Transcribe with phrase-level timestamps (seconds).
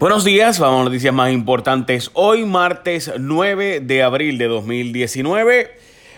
[0.00, 2.12] Buenos días, vamos a noticias más importantes.
[2.14, 5.72] Hoy martes 9 de abril de 2019.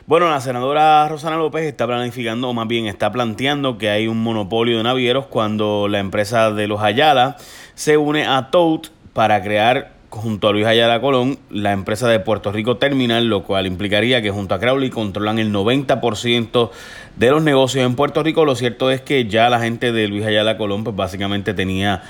[0.06, 4.22] Bueno, la senadora Rosana López está planificando, o más bien está planteando que hay un
[4.22, 7.38] monopolio de navieros cuando la empresa de los Ayala
[7.74, 12.52] se une a Tote para crear junto a Luis Ayala Colón la empresa de Puerto
[12.52, 16.70] Rico Terminal, lo cual implicaría que junto a Crowley controlan el 90%
[17.16, 18.44] de los negocios en Puerto Rico.
[18.44, 22.02] Lo cierto es que ya la gente de Luis Ayala Colón pues básicamente tenía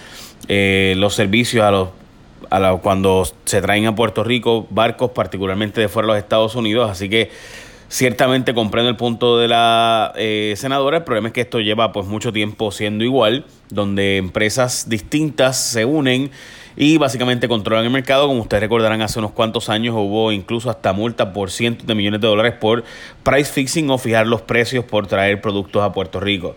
[0.48, 1.88] eh, los servicios a los,
[2.50, 6.90] a cuando se traen a Puerto Rico barcos, particularmente de fuera de los Estados Unidos.
[6.90, 7.30] Así que
[7.90, 10.98] ciertamente comprendo el punto de la eh, senadora.
[10.98, 15.84] El problema es que esto lleva pues mucho tiempo siendo igual, donde empresas distintas se
[15.84, 16.30] unen
[16.76, 18.28] y básicamente controlan el mercado.
[18.28, 22.20] Como ustedes recordarán, hace unos cuantos años hubo incluso hasta multa por cientos de millones
[22.20, 22.84] de dólares por
[23.24, 26.54] price fixing o fijar los precios por traer productos a Puerto Rico.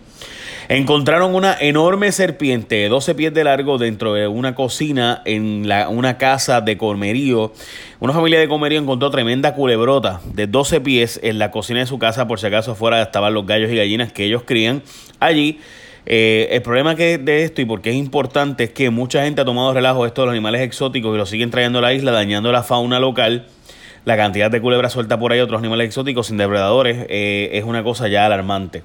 [0.70, 5.90] Encontraron una enorme serpiente de 12 pies de largo dentro de una cocina en la,
[5.90, 7.52] una casa de comerío.
[8.00, 12.00] Una familia de comerío encontró tremenda culebrota de 12 pies en la cocina de su
[12.00, 14.84] casa, por si acaso afuera estaban los gallos y gallinas que ellos crían
[15.20, 15.60] allí.
[16.06, 19.46] Eh, el problema que de esto y porque es importante es que mucha gente ha
[19.46, 22.52] tomado relajo esto de los animales exóticos y los siguen trayendo a la isla, dañando
[22.52, 23.48] la fauna local.
[24.06, 27.84] La cantidad de culebras suelta por ahí, otros animales exóticos sin depredadores, eh, es una
[27.84, 28.84] cosa ya alarmante.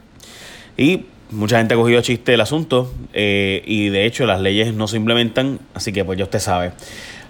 [0.77, 4.89] Y mucha gente ha cogido chiste el asunto eh, y de hecho las leyes no
[4.89, 6.73] se implementan, así que pues ya usted sabe.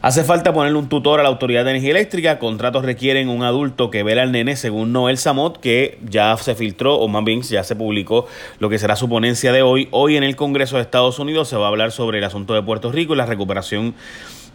[0.01, 2.39] Hace falta ponerle un tutor a la Autoridad de Energía Eléctrica.
[2.39, 6.95] Contratos requieren un adulto que vela al nene, según Noel Samot, que ya se filtró,
[6.95, 8.29] o más bien ya se publicó
[8.61, 9.89] lo que será su ponencia de hoy.
[9.91, 12.63] Hoy en el Congreso de Estados Unidos se va a hablar sobre el asunto de
[12.63, 13.95] Puerto Rico y la recuperación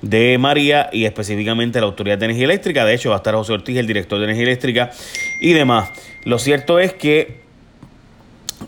[0.01, 2.85] de María y específicamente la Autoridad de Energía Eléctrica.
[2.85, 4.91] De hecho, va a estar José Ortiz, el director de Energía Eléctrica
[5.41, 5.89] y demás.
[6.23, 7.42] Lo cierto es que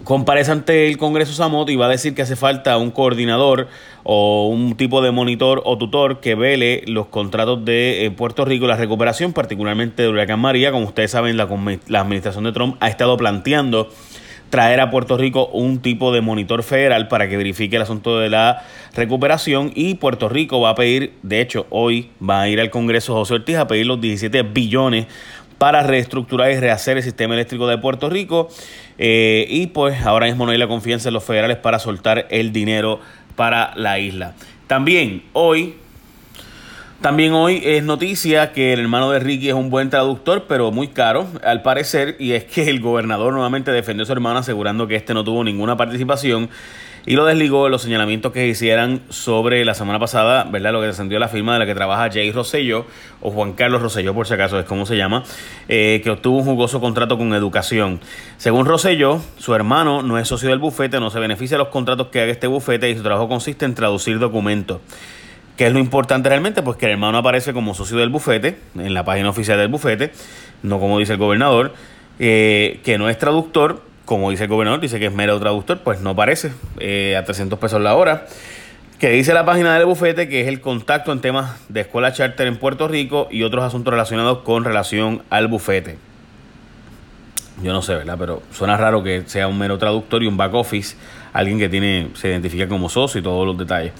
[0.06, 3.68] comparece ante el Congreso Samot y va a decir que hace falta un coordinador
[4.04, 8.68] o un tipo de monitor o tutor que vele los contratos de eh, Puerto Rico,
[8.68, 10.72] la recuperación, particularmente de Huracán María.
[10.72, 11.50] Como ustedes saben, la,
[11.88, 13.90] la administración de Trump ha estado planteando
[14.50, 18.30] traer a Puerto Rico un tipo de monitor federal para que verifique el asunto de
[18.30, 18.64] la
[18.96, 23.14] recuperación y Puerto Rico va a pedir, de hecho hoy va a ir al Congreso
[23.16, 25.08] José Ortiz a pedir los 17 billones
[25.58, 28.50] para reestructurar y rehacer el sistema eléctrico de Puerto Rico.
[28.98, 32.52] Eh, y pues ahora mismo no hay la confianza en los federales para soltar el
[32.52, 33.00] dinero
[33.36, 34.34] para la isla.
[34.68, 35.76] También hoy,
[37.06, 40.88] también hoy es noticia que el hermano de Ricky es un buen traductor, pero muy
[40.88, 44.96] caro, al parecer, y es que el gobernador nuevamente defendió a su hermano asegurando que
[44.96, 46.50] este no tuvo ninguna participación
[47.06, 50.74] y lo desligó de los señalamientos que hicieran sobre la semana pasada, ¿verdad?
[50.74, 52.88] Lo que descendió la firma de la que trabaja Jay Rosselló,
[53.22, 55.24] o Juan Carlos Rosselló, por si acaso es como se llama,
[55.68, 58.00] eh, que obtuvo un jugoso contrato con educación.
[58.38, 62.08] Según Rosselló, su hermano no es socio del bufete, no se beneficia de los contratos
[62.08, 64.80] que haga este bufete y su trabajo consiste en traducir documentos.
[65.58, 66.62] ¿Qué es lo importante realmente?
[66.62, 70.12] Pues que el hermano aparece como socio del bufete, en la página oficial del bufete,
[70.64, 71.74] no como dice el gobernador,
[72.20, 76.00] eh, que no es traductor como dice el gobernador, dice que es mero traductor, pues
[76.00, 78.28] no parece, eh, a 300 pesos la hora.
[79.00, 82.48] Que dice la página del bufete que es el contacto en temas de escuela charter
[82.48, 85.98] en Puerto Rico y otros asuntos relacionados con relación al bufete.
[87.62, 88.16] Yo no sé, ¿verdad?
[88.18, 90.96] Pero suena raro que sea un mero traductor y un back office,
[91.34, 93.92] alguien que tiene, se identifica como socio y todos los detalles.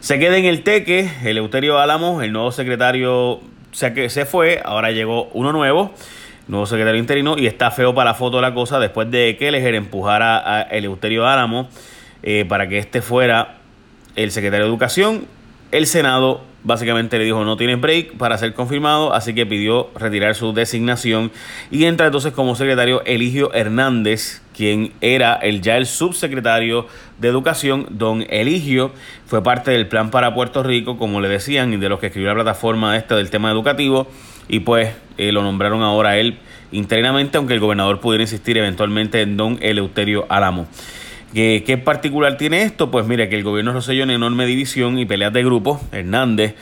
[0.00, 3.40] Se queda en el teque, el Euterio Álamos, el nuevo secretario
[3.72, 5.92] se, se fue, ahora llegó uno nuevo
[6.50, 9.74] nuevo secretario interino, y está feo para la foto la cosa después de que Kelleher
[9.74, 11.68] empujara a Eleuterio Álamo
[12.22, 13.58] eh, para que este fuera
[14.16, 15.26] el secretario de Educación.
[15.70, 20.34] El Senado básicamente le dijo no tiene break para ser confirmado, así que pidió retirar
[20.34, 21.30] su designación
[21.70, 26.86] y entra entonces como secretario Eligio Hernández, quien era el ya el subsecretario
[27.18, 27.86] de Educación.
[27.88, 28.92] Don Eligio
[29.24, 32.28] fue parte del plan para Puerto Rico, como le decían, y de los que escribió
[32.28, 34.06] la plataforma esta del tema educativo
[34.48, 36.40] y pues eh, lo nombraron ahora él
[36.72, 40.66] interinamente, aunque el gobernador pudiera insistir eventualmente en don Eleuterio Álamo.
[41.32, 42.90] ¿Qué, ¿Qué, particular tiene esto?
[42.90, 45.80] Pues mira, que el gobierno roselló en enorme división y peleas de grupo.
[45.90, 46.54] Hernández,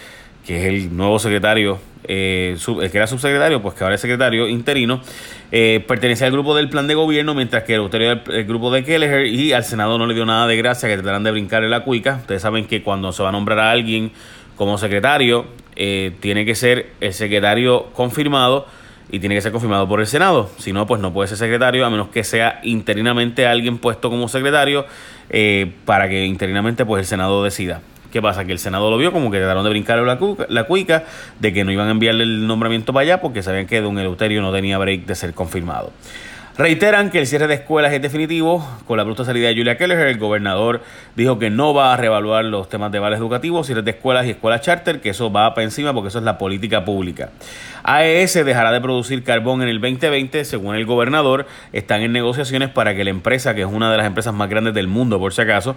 [0.48, 4.48] que es el nuevo secretario, eh, el que era subsecretario, pues que ahora es secretario
[4.48, 5.02] interino,
[5.52, 8.82] eh, pertenece al grupo del plan de gobierno, mientras que Eleuterio era el, grupo de
[8.82, 11.84] Kelleher y al Senado no le dio nada de gracia, que tratarán de brincarle la
[11.84, 12.16] cuica.
[12.22, 14.10] Ustedes saben que cuando se va a nombrar a alguien
[14.56, 15.44] como secretario,
[15.76, 18.66] eh, tiene que ser el secretario confirmado
[19.10, 20.50] y tiene que ser confirmado por el Senado.
[20.56, 24.28] Si no, pues no puede ser secretario a menos que sea interinamente alguien puesto como
[24.28, 24.86] secretario
[25.28, 27.82] eh, para que interinamente pues el Senado decida.
[28.12, 28.44] ¿Qué pasa?
[28.44, 30.18] Que el Senado lo vio como que trataron de brincar la,
[30.48, 31.04] la cuica
[31.40, 34.40] de que no iban a enviarle el nombramiento para allá porque sabían que don Eleuterio
[34.40, 35.92] no tenía break de ser confirmado.
[36.58, 38.68] Reiteran que el cierre de escuelas es definitivo.
[38.84, 40.82] Con la bruta salida de Julia Keller, el gobernador
[41.14, 44.30] dijo que no va a reevaluar los temas de vales educativos, cierres de escuelas y
[44.30, 47.30] escuelas charter, que eso va para encima porque eso es la política pública.
[47.84, 51.46] AES dejará de producir carbón en el 2020, según el gobernador.
[51.72, 54.74] Están en negociaciones para que la empresa, que es una de las empresas más grandes
[54.74, 55.76] del mundo, por si acaso,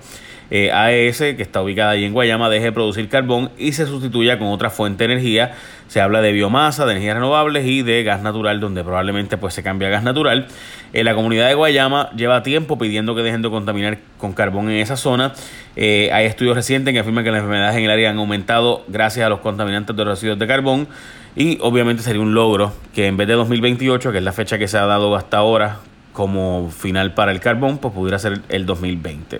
[0.50, 4.40] eh, AES, que está ubicada allí en Guayama, deje de producir carbón y se sustituya
[4.40, 5.54] con otra fuente de energía.
[5.88, 9.62] Se habla de biomasa, de energías renovables y de gas natural, donde probablemente pues, se
[9.62, 10.48] cambie a gas natural.
[10.94, 14.78] Eh, la comunidad de Guayama lleva tiempo pidiendo que dejen de contaminar con carbón en
[14.78, 15.34] esa zona.
[15.76, 19.26] Eh, hay estudios recientes que afirman que las enfermedades en el área han aumentado gracias
[19.26, 20.88] a los contaminantes de los residuos de carbón.
[21.36, 24.68] Y obviamente sería un logro que en vez de 2028, que es la fecha que
[24.68, 25.78] se ha dado hasta ahora
[26.12, 29.40] como final para el carbón, pues pudiera ser el 2020.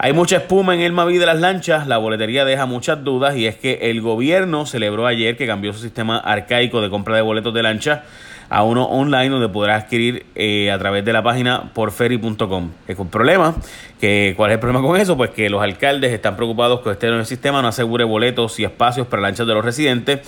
[0.00, 3.46] Hay mucha espuma en el Mavi de las lanchas, la boletería deja muchas dudas y
[3.48, 7.52] es que el gobierno celebró ayer que cambió su sistema arcaico de compra de boletos
[7.52, 8.04] de lancha
[8.50, 12.70] a uno online donde podrá adquirir eh, a través de la página porferry.com.
[12.86, 13.54] Es un problema.
[14.00, 15.16] Que, ¿Cuál es el problema con eso?
[15.16, 19.06] Pues que los alcaldes están preocupados que este nuevo sistema no asegure boletos y espacios
[19.06, 20.20] para lanchas de los residentes.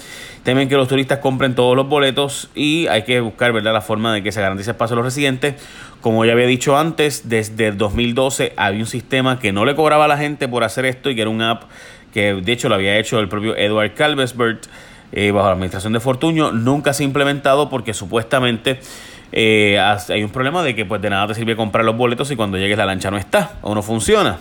[0.43, 3.73] Temen que los turistas compren todos los boletos y hay que buscar ¿verdad?
[3.73, 5.55] la forma de que se garantice espacio a los residentes.
[6.01, 10.07] Como ya había dicho antes, desde el 2012 había un sistema que no le cobraba
[10.07, 11.65] a la gente por hacer esto y que era un app
[12.13, 14.67] que de hecho lo había hecho el propio Edward Calvesbert
[15.13, 18.81] eh, bajo la administración de Fortuño, nunca se ha implementado porque supuestamente
[19.33, 22.37] eh, hay un problema de que pues de nada te sirve comprar los boletos y
[22.37, 24.39] cuando llegues la lancha no está o no funciona.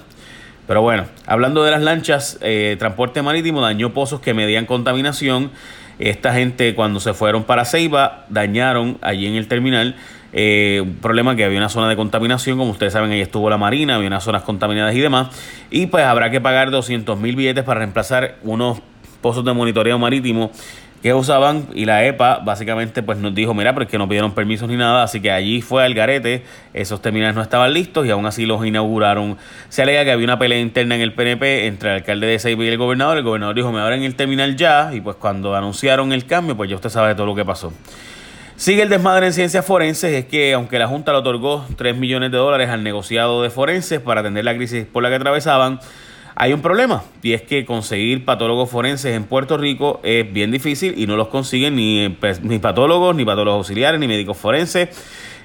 [0.68, 5.52] Pero bueno, hablando de las lanchas, eh, transporte marítimo dañó pozos que medían contaminación.
[5.98, 9.96] Esta gente cuando se fueron para Ceiba dañaron allí en el terminal
[10.32, 13.96] un problema que había una zona de contaminación, como ustedes saben, ahí estuvo la marina,
[13.96, 15.30] había unas zonas contaminadas y demás,
[15.72, 18.80] y pues habrá que pagar 200 mil billetes para reemplazar unos
[19.22, 20.52] pozos de monitoreo marítimo
[21.02, 24.76] que usaban y la EPA básicamente pues nos dijo, mira, porque no pidieron permisos ni
[24.76, 26.44] nada, así que allí fue al garete,
[26.74, 29.38] esos terminales no estaban listos y aún así los inauguraron.
[29.70, 32.66] Se alega que había una pelea interna en el PNP entre el alcalde de Seiba
[32.66, 36.12] y el gobernador, el gobernador dijo, me abren el terminal ya y pues cuando anunciaron
[36.12, 37.72] el cambio, pues ya usted sabe todo lo que pasó.
[38.58, 42.30] Sigue el desmadre en ciencias forenses, es que aunque la Junta le otorgó 3 millones
[42.30, 45.80] de dólares al negociado de forenses para atender la crisis por la que atravesaban,
[46.42, 50.94] hay un problema y es que conseguir patólogos forenses en Puerto Rico es bien difícil
[50.98, 54.88] y no los consiguen ni, pues, ni patólogos, ni patólogos auxiliares, ni médicos forenses.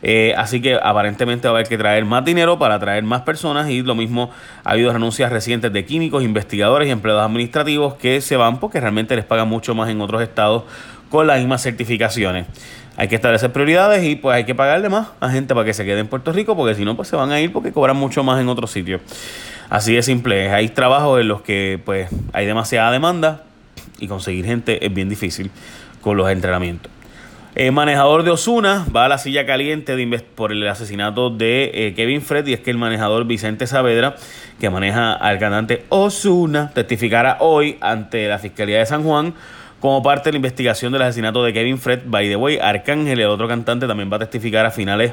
[0.03, 3.69] Eh, así que aparentemente va a haber que traer más dinero para atraer más personas
[3.71, 4.31] y lo mismo
[4.63, 9.17] ha habido renuncias recientes de químicos, investigadores y empleados administrativos que se van porque realmente
[9.17, 10.63] les pagan mucho más en otros estados
[11.11, 12.47] con las mismas certificaciones.
[12.97, 15.85] Hay que establecer prioridades y pues hay que pagarle más a gente para que se
[15.85, 18.23] quede en Puerto Rico porque si no pues se van a ir porque cobran mucho
[18.23, 19.01] más en otros sitios.
[19.69, 20.51] Así de simple.
[20.51, 23.43] Hay trabajos en los que pues hay demasiada demanda
[23.99, 25.51] y conseguir gente es bien difícil
[26.01, 26.93] con los entrenamientos.
[27.55, 31.95] El manejador de Osuna va a la silla caliente de por el asesinato de eh,
[31.95, 34.17] Kevin Fred y es que el manejador Vicente Saavedra,
[34.59, 39.35] que maneja al cantante Osuna, testificará hoy ante la Fiscalía de San Juan
[39.85, 42.05] como parte de la investigación del asesinato de Kevin Fred.
[42.07, 45.13] By the way, Arcángel, el otro cantante, también va a testificar a finales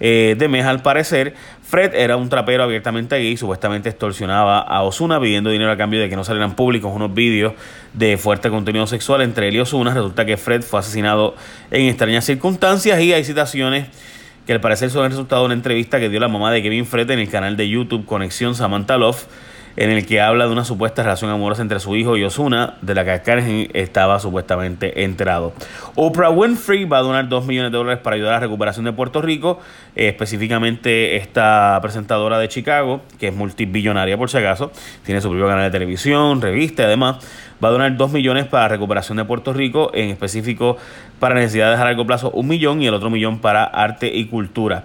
[0.00, 1.34] eh, de mes, al parecer.
[1.62, 6.08] Fred era un trapero abiertamente gay, supuestamente extorsionaba a Osuna pidiendo dinero a cambio de
[6.08, 7.52] que no salieran públicos unos vídeos
[7.92, 9.92] de fuerte contenido sexual entre él y Osuna.
[9.92, 11.34] Resulta que Fred fue asesinado
[11.70, 13.88] en extrañas circunstancias y hay citaciones
[14.46, 16.86] que al parecer son el resultado de una entrevista que dio la mamá de Kevin
[16.86, 19.26] Fred en el canal de YouTube Conexión Samantha Love
[19.80, 22.94] en el que habla de una supuesta relación amorosa entre su hijo y Osuna, de
[22.94, 25.54] la que Karen estaba supuestamente enterado.
[25.94, 28.92] Oprah Winfrey va a donar 2 millones de dólares para ayudar a la recuperación de
[28.92, 29.58] Puerto Rico,
[29.96, 34.70] eh, específicamente esta presentadora de Chicago, que es multibillonaria por si acaso,
[35.02, 37.16] tiene su propio canal de televisión, revista y además
[37.64, 40.76] va a donar 2 millones para la recuperación de Puerto Rico, en específico
[41.18, 44.84] para necesidades a largo plazo un millón y el otro millón para arte y cultura.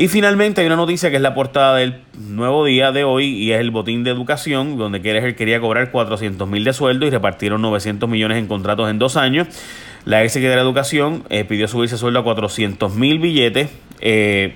[0.00, 3.52] Y finalmente hay una noticia que es la portada del nuevo día de hoy y
[3.52, 7.60] es el botín de educación, donde Keller quería cobrar 400 mil de sueldo y repartieron
[7.60, 9.46] 900 millones en contratos en dos años.
[10.06, 13.68] La ex secretaria de Educación eh, pidió subirse sueldo a 400 mil billetes
[14.00, 14.54] eh,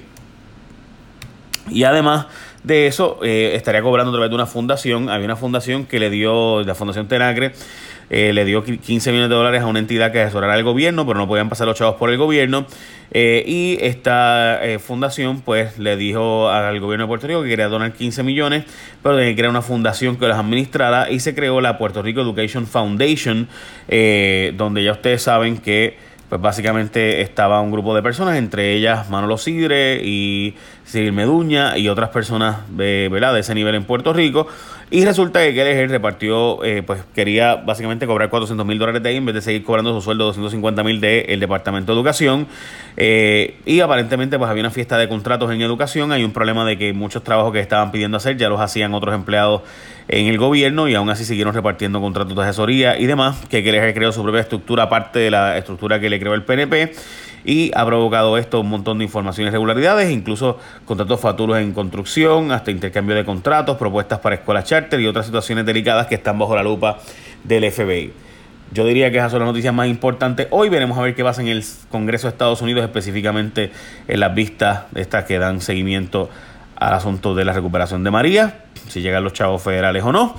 [1.69, 2.25] y además
[2.65, 5.09] de eso eh, estaría cobrando a través de una fundación.
[5.09, 7.53] Había una fundación que le dio, la Fundación Tenacre,
[8.11, 11.19] eh, le dio 15 millones de dólares a una entidad que asesorara al gobierno, pero
[11.19, 12.67] no podían pasar los chavos por el gobierno.
[13.11, 17.69] Eh, y esta eh, fundación, pues, le dijo al gobierno de Puerto Rico que quería
[17.69, 18.65] donar 15 millones,
[19.03, 22.67] pero que crear una fundación que las administrara y se creó la Puerto Rico Education
[22.67, 23.49] Foundation,
[24.57, 25.97] donde ya ustedes saben que
[26.35, 31.89] pues básicamente estaba un grupo de personas, entre ellas Manolo Sidre y Cyril Meduña y
[31.89, 33.35] otras personas de, ¿verdad?
[33.35, 34.49] de ese nivel en Puerto Rico,
[34.91, 39.17] Y resulta que Kelleher repartió, eh, pues quería básicamente cobrar 400 mil dólares de ahí
[39.17, 42.47] en vez de seguir cobrando su sueldo de 250 mil del Departamento de Educación.
[42.97, 46.13] Eh, y aparentemente pues había una fiesta de contratos en educación.
[46.13, 49.15] Hay un problema de que muchos trabajos que estaban pidiendo hacer ya los hacían otros
[49.15, 49.63] empleados
[50.07, 53.43] en el gobierno y aún así siguieron repartiendo contratos de asesoría y demás.
[53.49, 56.93] Que Kelleher creó su propia estructura aparte de la estructura que le creó el PNP
[57.45, 62.71] y ha provocado esto un montón de informaciones irregularidades, incluso contratos faturos en construcción, hasta
[62.71, 66.63] intercambio de contratos, propuestas para escuelas charter y otras situaciones delicadas que están bajo la
[66.63, 66.99] lupa
[67.45, 68.13] del FBI.
[68.73, 70.49] Yo diría que esas son las noticias más importantes.
[70.51, 73.71] Hoy veremos a ver qué pasa en el Congreso de Estados Unidos, específicamente
[74.09, 76.31] en las vistas estas que dan seguimiento
[76.77, 80.35] al asunto de la recuperación de María, si llegan los chavos federales o no.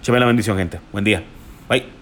[0.00, 0.80] Cheme la bendición, gente.
[0.92, 1.22] Buen día.
[1.68, 1.93] Bye.